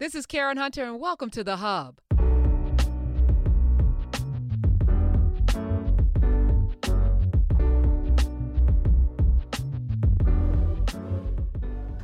[0.00, 2.00] This is Karen Hunter, and welcome to The Hub.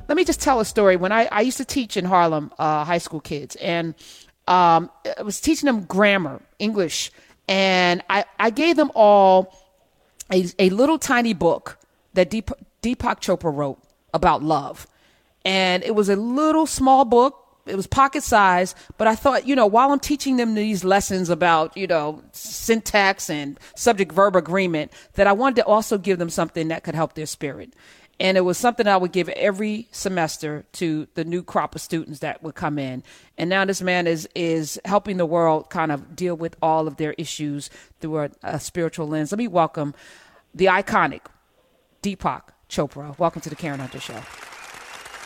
[0.08, 0.94] Let me just tell a story.
[0.94, 3.96] When I, I used to teach in Harlem, uh, high school kids, and
[4.46, 4.88] um,
[5.18, 7.10] I was teaching them grammar, English,
[7.48, 9.52] and I, I gave them all
[10.32, 11.76] a, a little tiny book
[12.14, 12.52] that Deep,
[12.82, 13.82] Deepak Chopra wrote
[14.14, 14.86] about love.
[15.44, 17.48] And it was a little small book.
[17.70, 21.30] It was pocket size, but I thought, you know, while I'm teaching them these lessons
[21.30, 26.30] about, you know, syntax and subject verb agreement, that I wanted to also give them
[26.30, 27.74] something that could help their spirit.
[28.18, 32.18] And it was something I would give every semester to the new crop of students
[32.18, 33.02] that would come in.
[33.38, 36.96] And now this man is is helping the world kind of deal with all of
[36.96, 39.32] their issues through a, a spiritual lens.
[39.32, 39.94] Let me welcome
[40.54, 41.22] the iconic
[42.02, 43.18] Deepak Chopra.
[43.18, 44.20] Welcome to the Karen Hunter Show.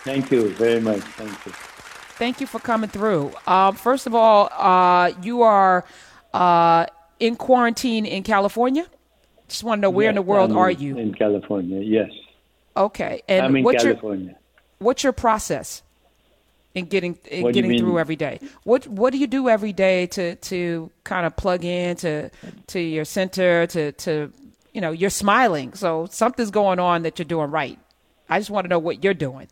[0.05, 1.01] Thank you very much.
[1.01, 1.74] Thank you.
[2.17, 3.33] Thank you for coming through.
[3.47, 5.85] Uh, first of all, uh, you are
[6.33, 6.87] uh,
[7.19, 8.87] in quarantine in California.
[9.49, 10.97] Just want to know where yes, in the world I'm are you?
[10.97, 12.11] In California, yes.
[12.77, 14.27] Okay, and I'm in what's California.
[14.27, 14.37] your
[14.79, 15.83] what's your process
[16.75, 18.39] in getting in What do you getting through every day?
[18.63, 22.31] What what do you do every day to to kind of plug in to
[22.69, 24.33] to your center to to
[24.73, 27.79] you know you're smiling, so something's going on that you're doing right.
[28.29, 29.49] I just want to know what you're doing.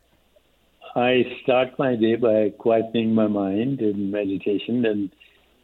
[0.95, 5.11] I start my day by quietening my mind in meditation and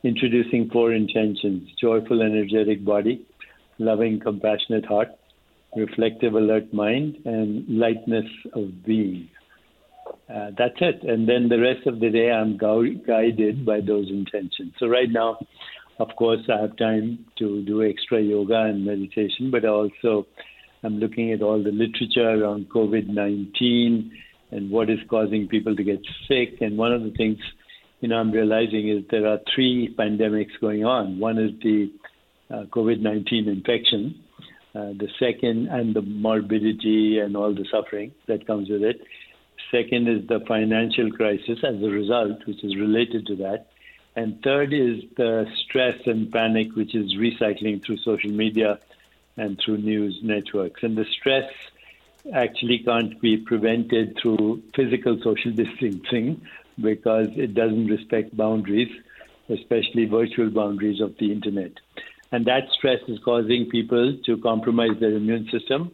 [0.02, 3.26] introducing four intentions joyful, energetic body,
[3.78, 5.08] loving, compassionate heart,
[5.76, 9.28] reflective, alert mind, and lightness of being.
[10.34, 11.02] Uh, that's it.
[11.02, 14.72] And then the rest of the day, I'm gui- guided by those intentions.
[14.78, 15.38] So, right now,
[16.00, 20.26] of course, I have time to do extra yoga and meditation, but also
[20.82, 24.10] I'm looking at all the literature around COVID 19
[24.50, 26.60] and what is causing people to get sick.
[26.60, 27.38] And one of the things,
[28.00, 31.18] you know, I'm realizing is there are three pandemics going on.
[31.18, 31.92] One is the
[32.50, 34.22] uh, COVID 19 infection,
[34.74, 39.00] uh, the second, and the morbidity and all the suffering that comes with it.
[39.70, 43.66] Second is the financial crisis as a result, which is related to that.
[44.16, 48.78] And third is the stress and panic, which is recycling through social media
[49.36, 50.82] and through news networks.
[50.82, 51.44] And the stress
[52.34, 56.40] actually can't be prevented through physical social distancing
[56.80, 58.88] because it doesn't respect boundaries,
[59.48, 61.72] especially virtual boundaries of the internet.
[62.30, 65.90] And that stress is causing people to compromise their immune system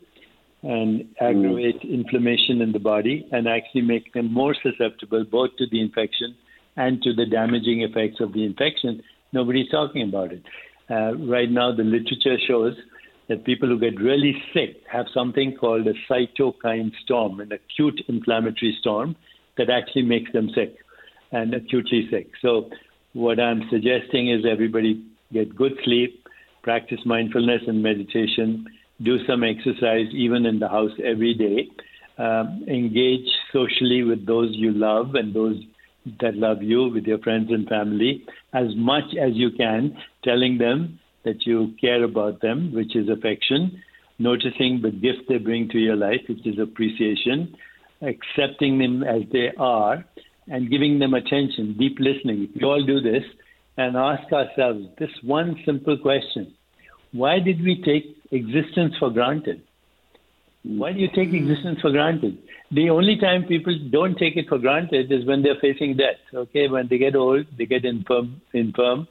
[0.62, 5.80] and aggravate inflammation in the body and actually make them more susceptible both to the
[5.80, 6.34] infection
[6.76, 9.02] and to the damaging effects of the infection.
[9.32, 10.42] Nobody's talking about it.
[10.90, 12.74] Uh, right now, the literature shows
[13.28, 18.76] that people who get really sick have something called a cytokine storm, an acute inflammatory
[18.80, 19.16] storm
[19.56, 20.76] that actually makes them sick
[21.32, 22.30] and acutely sick.
[22.42, 22.70] So,
[23.12, 26.26] what I'm suggesting is everybody get good sleep,
[26.62, 28.66] practice mindfulness and meditation,
[29.02, 31.68] do some exercise even in the house every day,
[32.18, 35.56] um, engage socially with those you love and those
[36.20, 40.98] that love you, with your friends and family, as much as you can, telling them
[41.24, 43.82] that you care about them, which is affection,
[44.18, 47.56] noticing the gift they bring to your life, which is appreciation,
[48.02, 50.04] accepting them as they are,
[50.48, 52.48] and giving them attention, deep listening.
[52.50, 53.24] If We all do this
[53.76, 56.54] and ask ourselves this one simple question
[57.12, 59.62] Why did we take existence for granted?
[60.64, 61.36] Why do you take hmm.
[61.36, 62.38] existence for granted?
[62.70, 66.16] The only time people don't take it for granted is when they're facing death.
[66.32, 69.06] Okay, when they get old, they get infirm, infirm,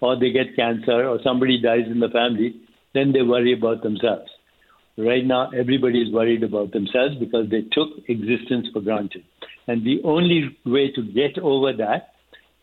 [0.00, 2.60] or they get cancer, or somebody dies in the family,
[2.94, 4.30] then they worry about themselves.
[4.98, 9.24] Right now, everybody is worried about themselves because they took existence for granted.
[9.68, 12.14] And the only way to get over that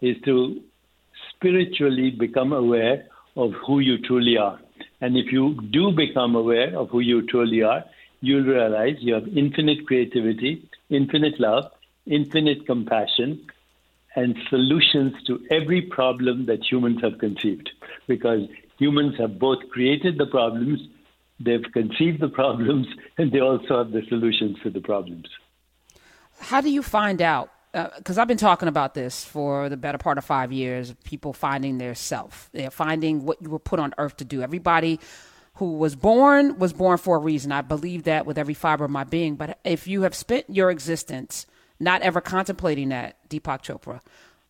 [0.01, 0.61] is to
[1.35, 3.05] spiritually become aware
[3.35, 4.59] of who you truly are.
[5.01, 7.83] And if you do become aware of who you truly are,
[8.21, 11.65] you'll realize you have infinite creativity, infinite love,
[12.05, 13.45] infinite compassion,
[14.15, 17.69] and solutions to every problem that humans have conceived.
[18.07, 18.47] Because
[18.77, 20.79] humans have both created the problems,
[21.39, 22.87] they've conceived the problems,
[23.17, 25.27] and they also have the solutions to the problems.
[26.39, 27.51] How do you find out?
[27.73, 30.93] Uh, because I've been talking about this for the better part of five years.
[31.03, 32.49] People finding their self.
[32.53, 34.43] They're finding what you were put on earth to do.
[34.43, 34.99] Everybody
[35.55, 37.51] who was born was born for a reason.
[37.51, 39.35] I believe that with every fiber of my being.
[39.35, 41.47] But if you have spent your existence
[41.83, 44.01] not ever contemplating that, Deepak Chopra,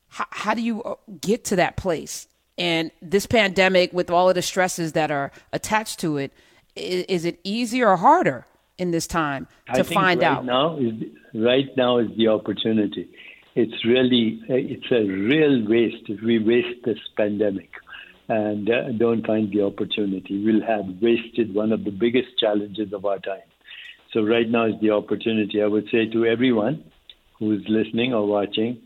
[0.10, 2.28] how, how do you uh, get to that place?
[2.58, 6.32] And this pandemic, with all of the stresses that are attached to it,
[6.76, 8.46] is, is it easier or harder
[8.78, 10.46] in this time to I think find right out?
[10.46, 10.94] Now is,
[11.34, 13.10] right now is the opportunity.
[13.56, 17.70] it's really it's a real waste if we waste this pandemic
[18.28, 20.44] and uh, don't find the opportunity.
[20.44, 23.50] We'll have wasted one of the biggest challenges of our time.
[24.12, 25.62] So right now is the opportunity.
[25.62, 26.84] I would say to everyone
[27.40, 28.82] who's listening or watching,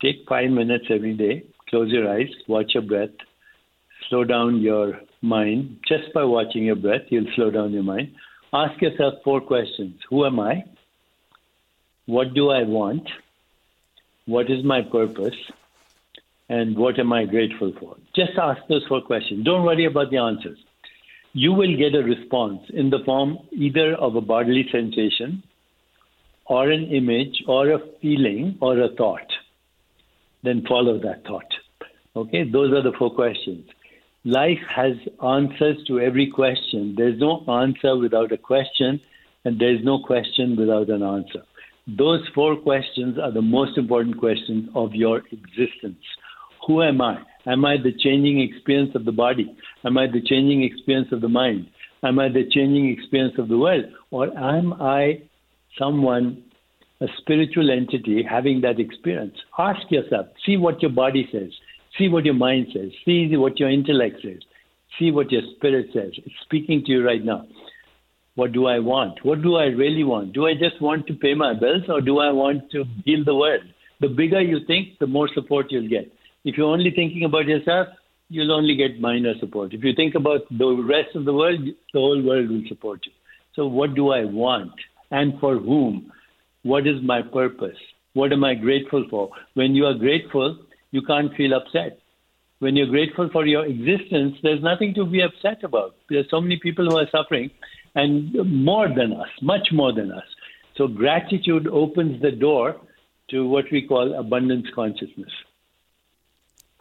[0.00, 3.10] take five minutes every day, close your eyes, watch your breath,
[4.08, 5.78] slow down your mind.
[5.86, 8.14] Just by watching your breath, you'll slow down your mind.
[8.52, 10.00] Ask yourself four questions.
[10.08, 10.64] Who am I?
[12.06, 13.08] What do I want?
[14.26, 15.36] What is my purpose?
[16.48, 17.96] And what am I grateful for?
[18.16, 19.44] Just ask those four questions.
[19.44, 20.58] Don't worry about the answers.
[21.32, 25.44] You will get a response in the form either of a bodily sensation
[26.50, 29.30] or an image or a feeling or a thought.
[30.42, 31.50] Then follow that thought.
[32.16, 33.64] Okay, those are the four questions.
[34.24, 34.94] Life has
[35.24, 36.94] answers to every question.
[36.98, 39.00] There's no answer without a question,
[39.44, 41.42] and there's no question without an answer.
[41.86, 46.02] Those four questions are the most important questions of your existence.
[46.66, 47.22] Who am I?
[47.46, 49.54] Am I the changing experience of the body?
[49.84, 51.68] Am I the changing experience of the mind?
[52.02, 53.84] Am I the changing experience of the world?
[54.10, 55.22] Or am I
[55.78, 56.42] someone,
[57.00, 59.36] a spiritual entity having that experience?
[59.58, 61.50] Ask yourself, see what your body says,
[61.98, 64.40] see what your mind says, see what your intellect says,
[64.98, 66.12] see what your spirit says.
[66.16, 67.46] It's speaking to you right now.
[68.34, 69.24] What do I want?
[69.24, 70.32] What do I really want?
[70.32, 73.34] Do I just want to pay my bills or do I want to heal the
[73.34, 73.62] world?
[74.00, 76.10] The bigger you think, the more support you'll get.
[76.44, 77.88] If you're only thinking about yourself,
[78.30, 79.74] you'll only get minor support.
[79.74, 83.12] If you think about the rest of the world, the whole world will support you.
[83.54, 84.72] So, what do I want
[85.10, 86.12] and for whom?
[86.62, 87.76] What is my purpose?
[88.12, 89.30] What am I grateful for?
[89.54, 90.58] When you are grateful,
[90.90, 91.98] you can't feel upset.
[92.58, 95.96] When you're grateful for your existence, there's nothing to be upset about.
[96.10, 97.50] There's so many people who are suffering,
[97.94, 98.34] and
[98.64, 100.24] more than us, much more than us.
[100.76, 102.76] So, gratitude opens the door
[103.30, 105.30] to what we call abundance consciousness.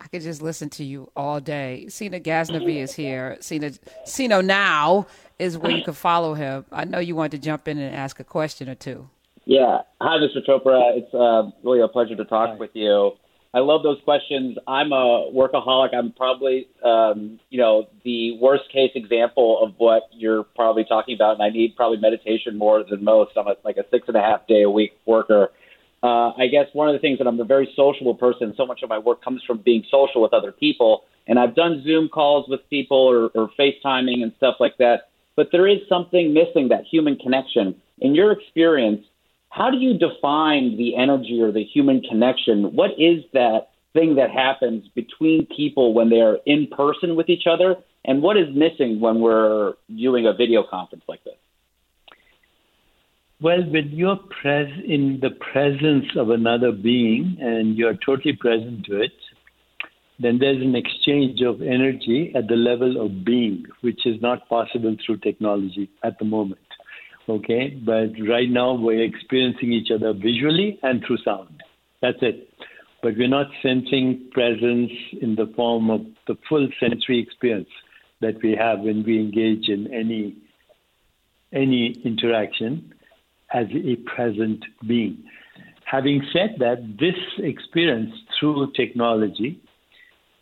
[0.02, 1.88] I could just listen to you all day.
[1.90, 3.38] Sina Ghaznavi is here.
[3.42, 3.72] Sina
[4.06, 5.08] Sino now
[5.40, 6.66] is where you can follow him.
[6.72, 9.10] I know you want to jump in and ask a question or two.
[9.46, 9.80] Yeah.
[10.02, 10.46] Hi, Mr.
[10.48, 10.98] Chopra.
[10.98, 12.56] It's uh, really a pleasure to talk Hi.
[12.56, 13.12] with you.
[13.52, 14.58] I love those questions.
[14.68, 15.96] I'm a workaholic.
[15.96, 21.34] I'm probably, um, you know, the worst case example of what you're probably talking about,
[21.34, 23.32] and I need probably meditation more than most.
[23.36, 25.50] I'm a, like a six and a half day a week worker
[26.02, 28.54] uh, I guess one of the things that I'm a very sociable person.
[28.56, 31.84] So much of my work comes from being social with other people, and I've done
[31.84, 35.09] Zoom calls with people or, or FaceTiming and stuff like that.
[35.40, 37.74] But there is something missing that human connection.
[38.00, 39.06] In your experience,
[39.48, 42.76] how do you define the energy or the human connection?
[42.76, 47.78] What is that thing that happens between people when they're in person with each other,
[48.04, 51.36] and what is missing when we're doing a video conference like this?
[53.40, 59.04] Well, when you're pres- in the presence of another being and you're totally present to
[59.04, 59.14] it,
[60.20, 64.96] then there's an exchange of energy at the level of being, which is not possible
[65.06, 66.60] through technology at the moment.
[67.30, 71.62] Okay, but right now we're experiencing each other visually and through sound.
[72.02, 72.50] That's it.
[73.02, 77.70] But we're not sensing presence in the form of the full sensory experience
[78.20, 80.36] that we have when we engage in any
[81.54, 82.94] any interaction
[83.54, 85.24] as a present being.
[85.86, 89.60] Having said that, this experience through technology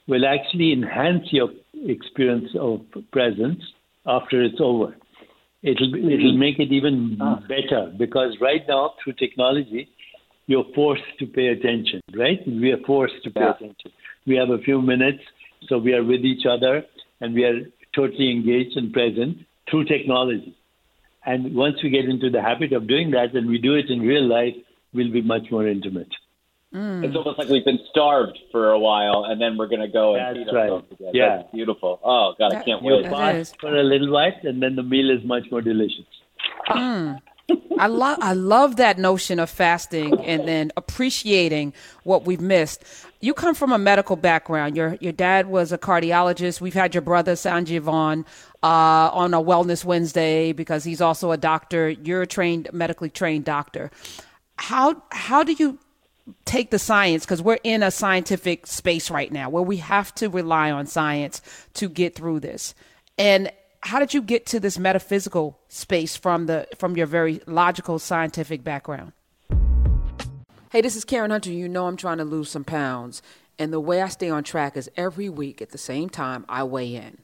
[0.08, 1.50] will actually enhance your
[1.86, 3.62] experience of presence
[4.06, 4.96] after it's over.
[5.64, 7.42] It'll it'll make it even ah.
[7.48, 9.90] better because right now through technology,
[10.46, 12.02] you're forced to pay attention.
[12.16, 12.40] Right?
[12.48, 13.52] We are forced to pay yeah.
[13.52, 13.92] attention.
[14.26, 15.24] We have a few minutes,
[15.68, 16.84] so we are with each other
[17.22, 17.60] and we are
[17.96, 19.38] totally engaged and present
[19.70, 20.56] through technology.
[21.26, 24.00] And once we get into the habit of doing that and we do it in
[24.00, 24.54] real life,
[24.94, 26.10] we'll be much more intimate.
[26.74, 27.04] Mm.
[27.06, 30.16] It's almost like we've been starved for a while, and then we're going to go
[30.16, 30.64] and That's feed right.
[30.64, 31.12] ourselves again.
[31.14, 31.38] Yeah.
[31.38, 32.00] That's beautiful.
[32.04, 33.06] Oh God, I can't you wait.
[33.06, 36.06] fast for a little while, and then the meal is much more delicious.
[36.70, 37.22] Mm.
[37.80, 42.84] I love I love that notion of fasting and then appreciating what we've missed.
[43.22, 44.76] You come from a medical background.
[44.76, 46.60] Your your dad was a cardiologist.
[46.60, 48.26] We've had your brother Sanjiv on
[48.64, 51.90] uh, on a Wellness Wednesday because he's also a doctor.
[51.90, 53.92] You're a trained medically trained doctor.
[54.58, 55.80] How how do you
[56.46, 60.30] take the science because we're in a scientific space right now where we have to
[60.30, 61.42] rely on science
[61.74, 62.74] to get through this
[63.18, 68.00] and how did you get to this metaphysical space from the from your very logical
[68.00, 69.14] scientific background?
[70.72, 71.52] Hey, this is Karen Hunter.
[71.52, 73.22] You know I'm trying to lose some pounds,
[73.58, 76.64] and the way I stay on track is every week at the same time I
[76.64, 77.20] weigh in.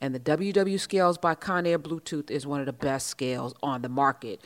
[0.00, 3.88] And the WW Scales by Conair Bluetooth is one of the best scales on the
[3.88, 4.40] market.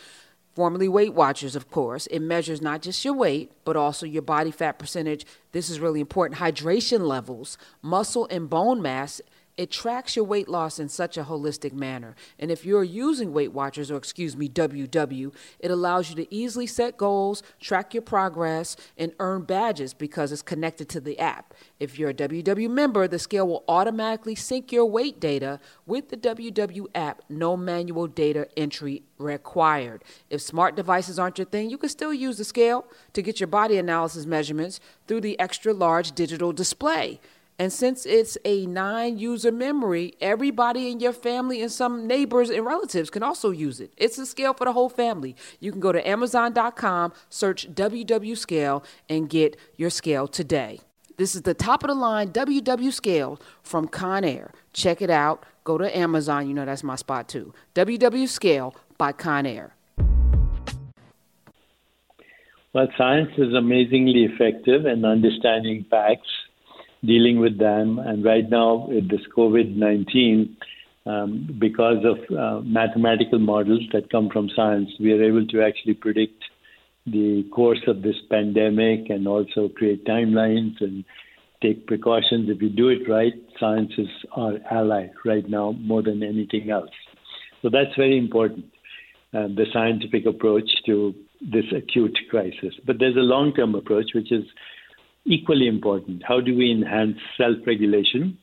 [0.59, 2.09] Formerly Weight Watchers, of course.
[2.09, 5.25] It measures not just your weight, but also your body fat percentage.
[5.53, 6.41] This is really important.
[6.41, 9.21] Hydration levels, muscle and bone mass,
[9.59, 12.15] it tracks your weight loss in such a holistic manner.
[12.39, 16.67] And if you're using Weight Watchers, or excuse me, WW, it allows you to easily
[16.67, 21.55] set goals, track your progress, and earn badges because it's connected to the app.
[21.81, 26.17] If you're a WW member, the scale will automatically sync your weight data with the
[26.17, 30.05] WW app, no manual data entry required.
[30.31, 33.49] If smart devices aren't your thing, you can still use the scale to get your
[33.49, 37.19] body analysis measurements through the extra large digital display.
[37.61, 42.65] And since it's a nine user memory, everybody in your family and some neighbors and
[42.65, 43.93] relatives can also use it.
[43.97, 45.35] It's a scale for the whole family.
[45.59, 50.81] You can go to Amazon.com, search WW Scale, and get your scale today.
[51.17, 54.53] This is the top of the line WW Scale from Conair.
[54.73, 55.45] Check it out.
[55.65, 56.47] Go to Amazon.
[56.47, 57.53] You know that's my spot too.
[57.75, 59.73] WW Scale by Conair.
[62.73, 66.29] Well, science is amazingly effective in understanding facts
[67.05, 67.99] dealing with them.
[67.99, 70.57] And right now, with this COVID 19,
[71.07, 75.95] um, because of uh, mathematical models that come from science, we are able to actually
[75.95, 76.43] predict
[77.07, 81.05] the course of this pandemic and also create timelines and
[81.63, 82.51] take precautions.
[82.51, 86.91] If you do it right, science is our ally right now more than anything else.
[87.63, 88.67] So that's very important,
[89.35, 92.75] uh, the scientific approach to this acute crisis.
[92.87, 94.45] But there's a long term approach, which is
[95.25, 96.23] equally important.
[96.27, 98.39] How do we enhance self regulation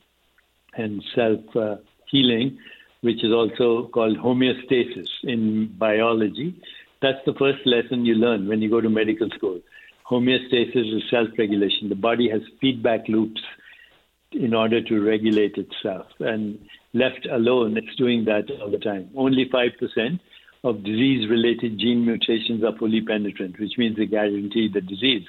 [0.76, 1.78] and self uh,
[2.10, 2.58] healing,
[3.02, 6.62] which is also called homeostasis in biology?
[7.02, 9.62] That's the first lesson you learn when you go to medical school.
[10.10, 11.90] Homeostasis is self regulation.
[11.90, 13.42] The body has feedback loops
[14.32, 16.08] in order to regulate itself.
[16.20, 16.60] And
[16.94, 19.10] left alone, it's doing that all the time.
[19.16, 20.20] Only 5%
[20.64, 25.26] of disease related gene mutations are fully penetrant, which means they guarantee the disease.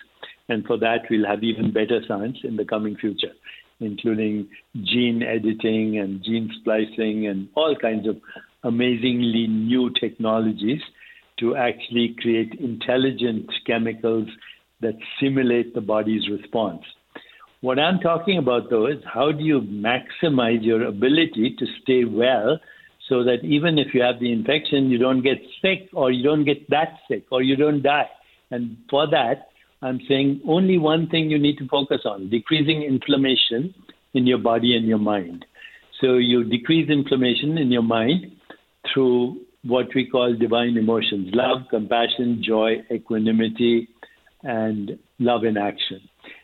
[0.48, 3.32] And for that, we'll have even better science in the coming future,
[3.80, 4.48] including
[4.82, 8.16] gene editing and gene splicing and all kinds of
[8.62, 10.80] amazingly new technologies
[11.38, 14.28] to actually create intelligent chemicals
[14.80, 16.82] that simulate the body's response.
[17.60, 22.58] What I'm talking about, though, is how do you maximize your ability to stay well
[23.08, 26.44] so that even if you have the infection, you don't get sick or you don't
[26.44, 28.10] get that sick or you don't die.
[28.50, 29.48] And for that,
[29.82, 33.74] I'm saying only one thing you need to focus on decreasing inflammation
[34.14, 35.44] in your body and your mind.
[36.00, 38.32] So you decrease inflammation in your mind
[38.92, 43.88] through what we call divine emotions love, compassion, joy, equanimity,
[44.42, 46.00] and love in action.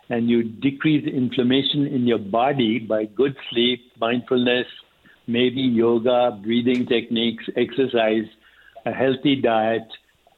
[0.09, 4.67] And you decrease inflammation in your body by good sleep, mindfulness,
[5.27, 8.27] maybe yoga, breathing techniques, exercise,
[8.85, 9.87] a healthy diet,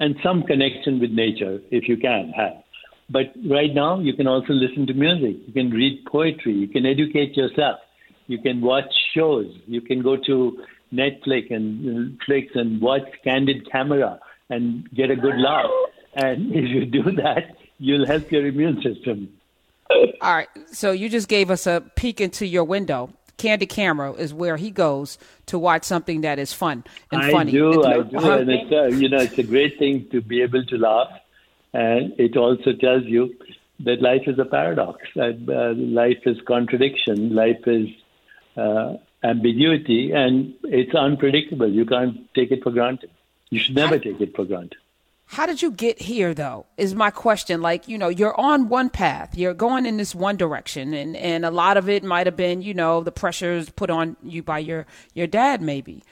[0.01, 2.63] and some connection with nature if you can have.
[3.11, 5.37] But right now, you can also listen to music.
[5.47, 6.55] You can read poetry.
[6.55, 7.81] You can educate yourself.
[8.27, 9.47] You can watch shows.
[9.67, 14.19] You can go to Netflix and Netflix and watch Candid Camera
[14.49, 15.71] and get a good laugh.
[16.15, 19.29] And if you do that, you'll help your immune system.
[19.91, 20.49] All right.
[20.73, 23.11] So you just gave us a peek into your window.
[23.37, 27.51] Candid Camera is where he goes to watch something that is fun and I funny.
[27.51, 30.65] do, I do, and it's uh, you know it's a great thing to be able
[30.65, 31.09] to laugh
[31.75, 33.35] and it also tells you
[33.81, 35.02] that life is a paradox.
[35.16, 37.35] That, uh, life is contradiction.
[37.35, 37.88] Life is
[38.57, 41.69] uh, ambiguity, and it's unpredictable.
[41.69, 43.11] You can't take it for granted.
[43.50, 44.78] You should never take it for granted.
[45.26, 46.66] How did you get here, though?
[46.76, 47.61] Is my question.
[47.61, 51.45] Like, you know, you're on one path, you're going in this one direction, and, and
[51.45, 54.61] a lot of it might have been, you know, the pressures put on you by
[54.61, 56.04] your, your dad, maybe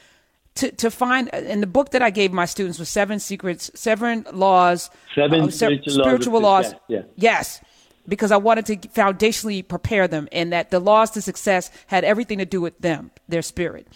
[0.56, 4.26] to, to find in the book that I gave my students was seven secrets, seven
[4.32, 6.72] laws, seven uh, spiritual, spiritual laws.
[6.72, 6.80] laws.
[6.88, 7.02] Yeah.
[7.16, 7.62] Yes,
[8.06, 12.38] because I wanted to foundationally prepare them, and that the laws to success had everything
[12.38, 13.88] to do with them, their spirit.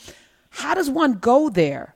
[0.51, 1.95] How does one go there?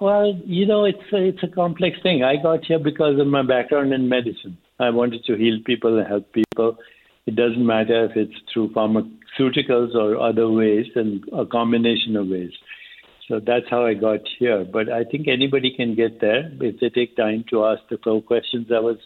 [0.00, 2.22] Well, you know, it's a, it's a complex thing.
[2.22, 4.56] I got here because of my background in medicine.
[4.78, 6.78] I wanted to heal people and help people.
[7.26, 12.52] It doesn't matter if it's through pharmaceuticals or other ways, and a combination of ways.
[13.30, 14.64] So that's how I got here.
[14.64, 18.20] But I think anybody can get there if they take time to ask the four
[18.20, 18.96] questions I was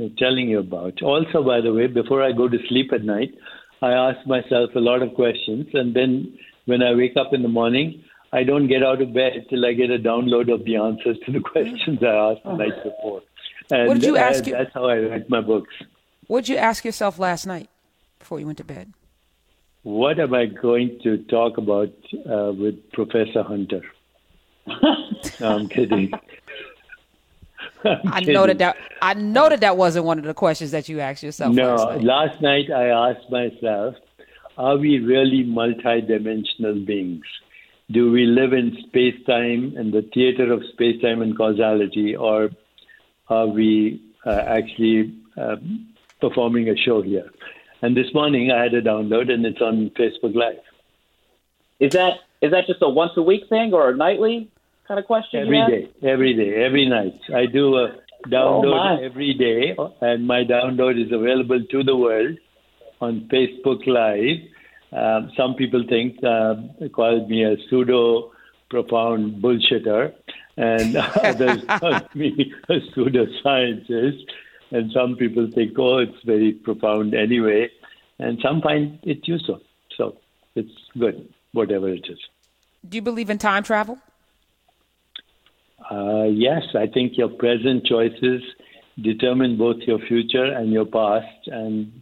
[0.00, 1.02] uh, telling you about.
[1.02, 3.34] Also, by the way, before I go to sleep at night,
[3.82, 5.66] I ask myself a lot of questions.
[5.74, 8.02] And then when I wake up in the morning,
[8.32, 11.32] I don't get out of bed till I get a download of the answers to
[11.32, 13.20] the questions I asked the night before.
[13.70, 14.48] And what did you ask?
[14.48, 15.74] Uh, that's how I write my books.
[16.28, 17.68] What did you ask yourself last night
[18.18, 18.94] before you went to bed?
[19.82, 21.92] What am I going to talk about
[22.30, 23.82] uh, with Professor Hunter?
[24.66, 26.12] no, I'm kidding.
[27.84, 31.00] I know that, that I know that that wasn't one of the questions that you
[31.00, 31.54] asked yourself.
[31.54, 33.94] No, last night, last night I asked myself,
[34.58, 37.24] are we really multidimensional beings?
[37.90, 42.50] Do we live in space time and the theater of space time and causality, or
[43.28, 45.56] are we uh, actually uh,
[46.20, 47.30] performing a show here?
[47.82, 50.60] And this morning I had a download and it's on Facebook Live.
[51.78, 54.50] Is that is that just a once a week thing or a nightly
[54.86, 55.40] kind of question?
[55.42, 57.18] Every day, every day, every night.
[57.34, 57.96] I do a
[58.28, 62.36] download Oh, every day, and my download is available to the world
[63.00, 64.40] on Facebook Live.
[64.92, 66.56] Um, some people think uh,
[66.92, 68.32] call me a pseudo
[68.68, 70.12] profound bullshitter,
[70.56, 74.24] and others call me a pseudo scientist.
[74.70, 77.70] And some people think, oh, it's very profound anyway,
[78.18, 79.60] and some find it useful.
[79.96, 80.18] So
[80.54, 82.18] it's good, whatever it is.
[82.88, 83.98] do you believe in time travel?
[85.90, 88.42] Uh, yes, I think your present choices
[89.00, 91.48] determine both your future and your past.
[91.48, 91.92] And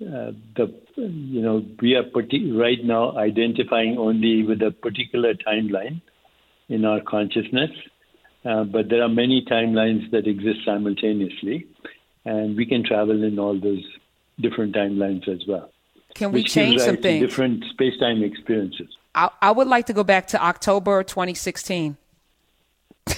[0.00, 6.00] uh, the you know we are right now identifying only with a particular timeline
[6.68, 7.70] in our consciousness,
[8.44, 11.66] uh, but there are many timelines that exist simultaneously,
[12.26, 13.84] and we can travel in all those
[14.40, 15.70] different timelines as well.
[16.14, 17.26] Can we change some things?
[17.26, 18.88] different space-time experiences.
[19.14, 21.96] I, I would like to go back to October 2016.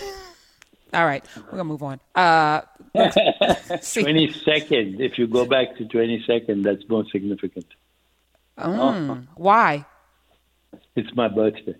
[0.92, 2.00] All right, we're gonna move on.
[2.14, 2.62] Uh,
[3.80, 7.66] see, 22nd, if you go back to 22nd, that's more significant.
[8.58, 9.84] mm, why?
[10.96, 11.76] It's my birthday.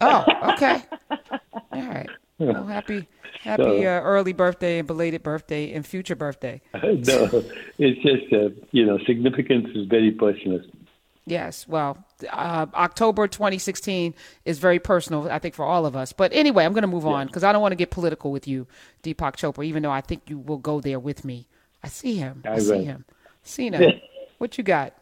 [0.00, 0.82] Oh, okay.
[1.10, 2.10] All right.
[2.40, 3.06] Well, happy,
[3.42, 6.60] happy So- uh, early birthday and belated birthday and future birthday.
[6.74, 7.44] no,
[7.78, 10.60] it's just, uh, you know, significance is very personal.
[11.26, 11.68] Yes.
[11.68, 16.12] Well, uh, October 2016 is very personal, I think, for all of us.
[16.12, 18.48] But anyway, I'm going to move on because I don't want to get political with
[18.48, 18.66] you,
[19.04, 21.46] Deepak Chopra, even though I think you will go there with me.
[21.84, 22.42] I see him.
[22.44, 23.04] I, I see him.
[23.42, 23.92] Sina,
[24.38, 24.94] what you got?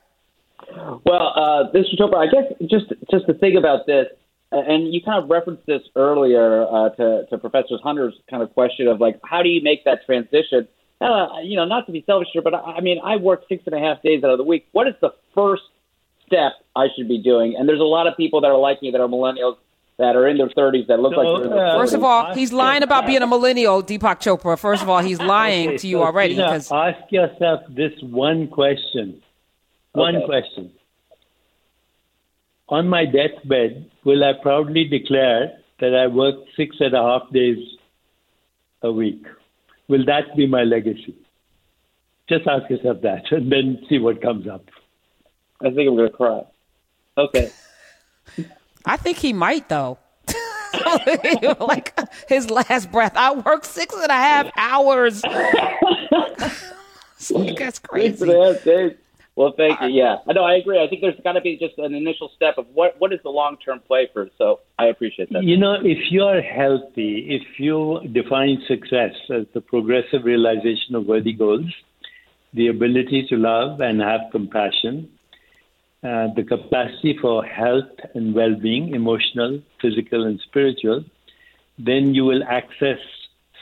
[0.76, 1.99] Well, uh, Mr.
[1.99, 4.07] Chopra, I guess just just to think about this,
[4.50, 8.88] and you kind of referenced this earlier uh, to to Professor Hunter's kind of question
[8.88, 10.68] of like, how do you make that transition?
[11.00, 13.62] Uh, you know, not to be selfish here, but I, I mean, I work six
[13.66, 14.66] and a half days out of the week.
[14.72, 15.62] What is the first
[16.26, 17.54] step I should be doing?
[17.56, 19.56] And there's a lot of people that are like me that are millennials
[19.98, 21.80] that are in their 30s that look So, like they're in their uh, 40s.
[21.80, 24.58] First of all, he's lying about being a millennial, Deepak Chopra.
[24.58, 28.46] First of all, he's lying Okay, to you so, already Tina, ask yourself this one
[28.48, 29.20] question.
[29.92, 30.26] One Okay.
[30.26, 30.72] question.
[32.70, 37.59] On my deathbed, will I proudly declare that I worked six and a half days
[38.83, 39.24] a week?
[39.88, 41.16] Will that be my legacy?
[42.28, 44.68] Just ask yourself that and then see what comes up.
[45.61, 46.42] I think I'm going to cry.
[47.16, 47.50] Okay.
[48.85, 49.98] I think he might though.
[51.61, 53.16] like his last breath.
[53.16, 55.24] I work six and a half hours.
[55.24, 55.81] Like,
[57.59, 58.31] that's crazy.
[58.31, 58.92] a half days.
[59.38, 59.87] Well, thank you.
[59.90, 60.42] Yeah, I know.
[60.42, 60.83] I agree.
[60.83, 63.31] I think there's got to be just an initial step of what what is the
[63.31, 64.29] long term play for.
[64.37, 65.44] So I appreciate that.
[65.44, 71.33] You know, if you're healthy, if you define success as the progressive realization of worthy
[71.33, 71.72] goals,
[72.53, 75.09] the ability to love and have compassion,
[76.03, 81.05] uh, the capacity for health and well being, emotional, physical, and spiritual,
[81.79, 82.98] then you will access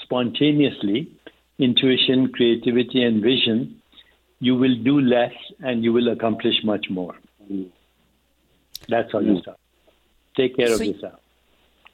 [0.04, 1.12] spontaneously
[1.58, 3.75] intuition, creativity, and vision.
[4.40, 7.14] You will do less and you will accomplish much more.
[8.88, 9.58] That's how you start.
[10.36, 11.20] Take care of yourself.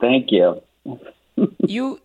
[0.01, 0.63] Thank you.
[1.67, 2.01] You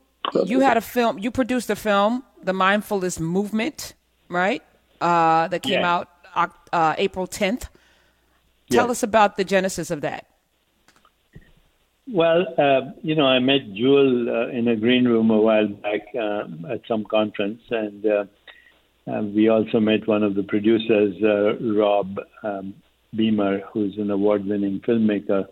[0.45, 1.17] you had a film.
[1.19, 3.93] You produced a film, The Mindfulness Movement,
[4.29, 4.61] right?
[5.01, 5.93] Uh, that came Yeah.
[5.95, 7.69] out Oc- uh, April 10th.
[8.69, 8.91] Tell Yes.
[8.97, 10.25] us about the genesis of that.
[12.11, 16.01] Well, uh, you know, I met Jewel uh, in a green room a while back
[16.15, 18.05] uh, at some conference, and
[19.07, 22.73] uh, we also met one of the producers, uh, Rob um,
[23.15, 25.45] Beemer, who's an award-winning filmmaker.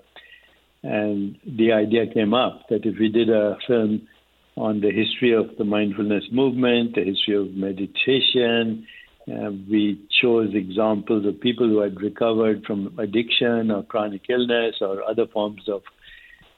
[0.84, 4.08] And the idea came up that if we did a film
[4.56, 8.86] on the history of the mindfulness movement, the history of meditation,
[9.28, 15.02] uh, we chose examples of people who had recovered from addiction or chronic illness or
[15.04, 15.82] other forms of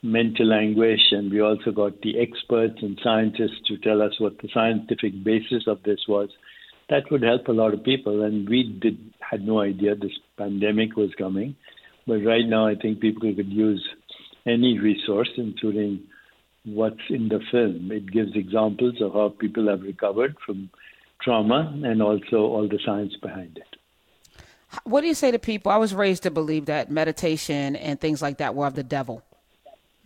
[0.04, 4.50] mental anguish, and we also got the experts and scientists to tell us what the
[4.54, 6.30] scientific basis of this was.
[6.90, 10.96] That would help a lot of people, and we did had no idea this pandemic
[10.96, 11.56] was coming.
[12.06, 13.86] But right now, I think people could use
[14.46, 16.04] any resource, including
[16.64, 17.92] what's in the film.
[17.92, 20.70] It gives examples of how people have recovered from
[21.22, 23.76] trauma and also all the science behind it.
[24.84, 25.72] What do you say to people?
[25.72, 29.24] I was raised to believe that meditation and things like that were of the devil,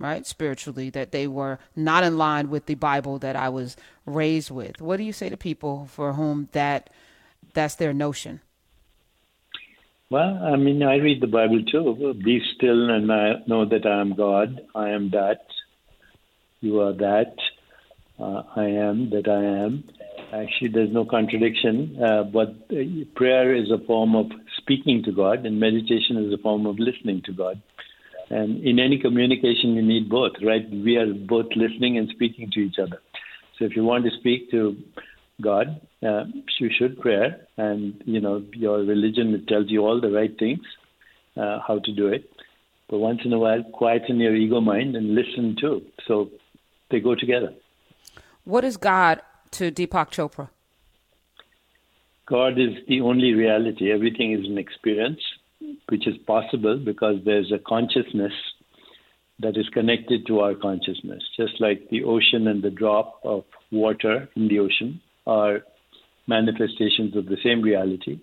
[0.02, 4.52] right, spiritually, that they were not in line with the Bible that I was raised
[4.52, 4.82] with.
[4.82, 6.90] What do you say to people for whom that
[7.54, 8.42] that's their notion?
[10.10, 12.14] Well, I mean, I read the Bible too.
[12.24, 14.60] Be still and I know that I am God.
[14.76, 15.46] I am that.
[16.60, 17.36] You are that.
[18.20, 19.86] Uh, I am that I am.
[20.34, 21.98] Actually, there's no contradiction.
[22.04, 26.38] Uh, but uh, prayer is a form of speaking to God, and meditation is a
[26.38, 27.62] form of listening to God.
[28.32, 30.67] And in any communication, you need both, right?
[30.72, 33.02] We are both listening and speaking to each other.
[33.60, 34.78] So if you want to speak to
[35.41, 36.24] God, uh,
[36.60, 40.62] you should pray, and you know your religion tells you all the right things,
[41.36, 42.30] uh, how to do it.
[42.89, 45.82] But once in a while, quieten your ego mind and listen too.
[46.08, 46.30] So
[46.89, 47.54] they go together.
[48.46, 50.50] What is God to Deepak Chopra?
[52.28, 53.91] God is the only reality.
[53.91, 55.20] Everything is an experience
[55.89, 58.34] which is possible because there's a consciousness
[59.39, 61.21] that is connected to our consciousness.
[61.36, 65.62] Just like the ocean and the drop of water in the ocean are
[66.28, 68.19] manifestations of the same reality.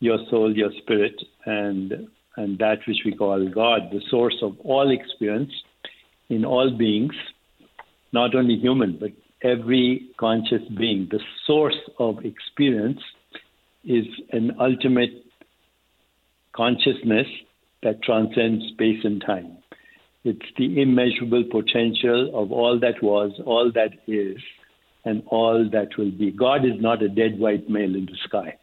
[0.00, 4.90] Your soul, your spirit, and and that which we call God, the source of all
[4.92, 5.50] experience
[6.28, 7.14] in all beings,
[8.12, 9.10] not only human, but
[9.42, 11.08] every conscious being.
[11.10, 13.00] The source of experience
[13.84, 15.24] is an ultimate
[16.58, 17.28] consciousness
[17.84, 19.56] that transcends space and time.
[20.24, 24.38] It's the immeasurable potential of all that was, all that is,
[25.04, 26.32] and all that will be.
[26.32, 28.58] God is not a dead white male in the sky.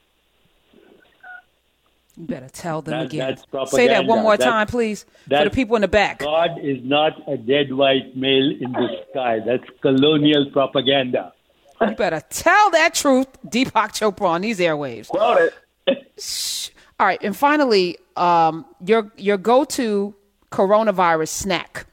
[2.18, 3.38] You better tell them that, again.
[3.68, 6.20] Say that one more time, please, for the people in the back.
[6.20, 9.40] God is not a dead white male in the sky.
[9.46, 11.34] That's colonial propaganda.
[11.82, 15.08] You better tell that truth, Deepak Chopra, on these airwaves.
[15.08, 15.52] Quote
[15.88, 16.72] it.
[17.00, 20.16] All right, and finally, um, your your go to
[20.52, 21.88] coronavirus snack.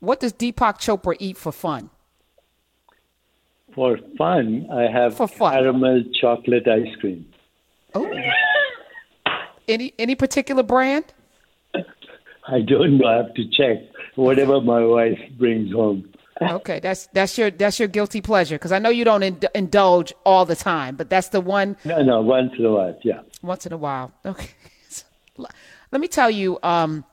[0.00, 1.90] What does Deepak Chopra eat for fun?
[3.74, 5.52] For fun, I have for fun.
[5.52, 7.26] caramel chocolate ice cream.
[7.94, 8.10] Oh.
[9.68, 11.04] any any particular brand?
[12.48, 13.06] I don't know.
[13.06, 13.76] I have to check.
[14.16, 16.09] Whatever my wife brings home.
[16.42, 20.12] Okay, that's that's your that's your guilty pleasure because I know you don't ind- indulge
[20.24, 21.76] all the time, but that's the one.
[21.84, 23.20] No, no, once in a while, yeah.
[23.42, 24.48] Once in a while, okay.
[25.92, 27.04] Let me tell you, um,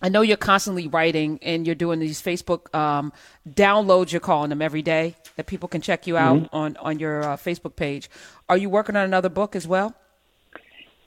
[0.00, 3.12] I know you're constantly writing and you're doing these Facebook um,
[3.48, 4.10] downloads.
[4.10, 6.56] You're calling them every day that people can check you out mm-hmm.
[6.56, 8.10] on on your uh, Facebook page.
[8.48, 9.94] Are you working on another book as well?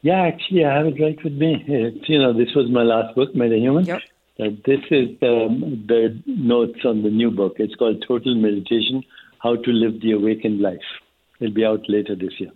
[0.02, 1.66] Yeah, actually, I have it right with me.
[1.68, 3.88] It's, you know, this was my last book, Metahuman.
[3.88, 4.02] Yep.
[4.38, 7.56] Uh, this is um, the notes on the new book.
[7.58, 9.04] It's called Total Meditation:
[9.40, 10.80] How to Live the Awakened Life.
[11.40, 12.52] It'll be out later this year.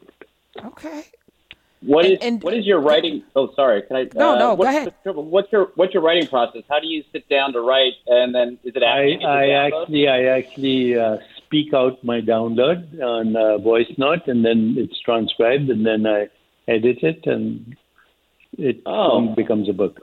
[0.63, 1.05] Okay.
[1.81, 3.23] What is and, what is your writing?
[3.37, 3.83] Oh, sorry.
[3.83, 4.09] Can I?
[4.13, 4.55] No, uh, no.
[4.57, 4.93] Go ahead.
[5.05, 6.63] What's your what's your writing process?
[6.69, 8.83] How do you sit down to write, and then is it?
[8.83, 14.43] I, I actually I actually uh, speak out my download on a voice note, and
[14.43, 16.27] then it's transcribed, and then I
[16.67, 17.77] edit it, and
[18.57, 19.33] it oh.
[19.33, 20.01] becomes a book.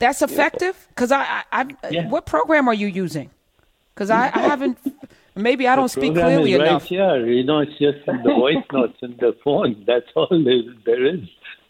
[0.00, 2.08] That's effective because I, I, I uh, yeah.
[2.08, 3.30] what program are you using?
[3.94, 4.78] Because I, I haven't.
[5.36, 6.82] Maybe I don't speak clearly is enough.
[6.82, 9.84] Right here, you know, it's just in the voice notes and the phone.
[9.86, 11.20] That's all there is.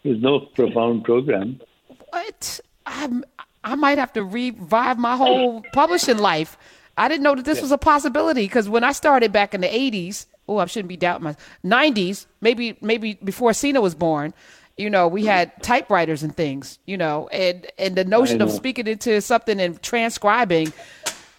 [0.03, 1.61] There's no profound program.
[2.09, 2.59] What?
[2.85, 3.23] I'm,
[3.63, 6.57] I might have to revive my whole publishing life.
[6.97, 7.63] I didn't know that this yeah.
[7.63, 10.97] was a possibility because when I started back in the 80s, oh, I shouldn't be
[10.97, 14.33] doubting my 90s, maybe maybe before Sina was born.
[14.81, 16.79] You know, we had typewriters and things.
[16.85, 20.73] You know, and and the notion of speaking into something and transcribing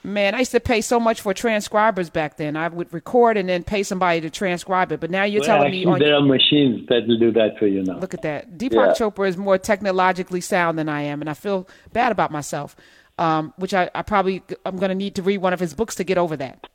[0.04, 2.56] Man, I used to pay so much for transcribers back then.
[2.56, 4.98] I would record and then pay somebody to transcribe it.
[4.98, 7.56] But now you're well, telling actually, me on there are machines that will do that
[7.56, 7.98] for you now.
[7.98, 8.58] Look at that.
[8.58, 8.94] Deepak yeah.
[8.94, 12.74] Chopra is more technologically sound than I am, and I feel bad about myself.
[13.18, 15.94] Um, which I, I probably I'm going to need to read one of his books
[15.96, 16.66] to get over that.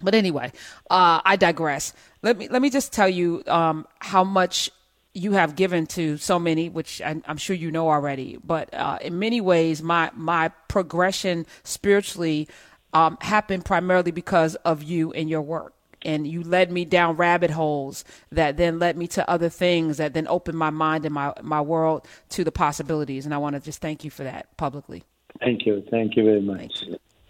[0.00, 0.52] But anyway,
[0.90, 1.92] uh, I digress.
[2.22, 4.70] Let me let me just tell you um, how much
[5.12, 8.38] you have given to so many, which I, am sure you know already.
[8.42, 12.48] But uh, in many ways, my my progression spiritually
[12.92, 15.74] um, happened primarily because of you and your work.
[16.02, 20.14] And you led me down rabbit holes that then led me to other things that
[20.14, 23.26] then opened my mind and my my world to the possibilities.
[23.26, 25.02] And I want to just thank you for that publicly.
[25.40, 25.84] Thank you.
[25.90, 26.84] Thank you very much.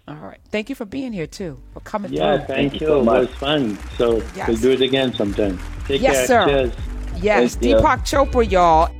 [0.06, 0.38] All right.
[0.50, 2.46] Thank you for being here too, for coming yeah, through.
[2.46, 2.86] thank, thank you.
[2.86, 3.78] So it was fun.
[3.96, 4.48] So yes.
[4.48, 5.58] we'll do it again sometime.
[5.86, 6.26] Take yes, care.
[6.26, 6.46] sir.
[6.46, 6.99] Cheers.
[7.22, 8.00] Yes, Deepak.
[8.06, 8.99] Chopra, y'all.